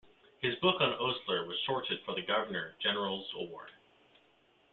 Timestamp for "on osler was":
0.81-1.59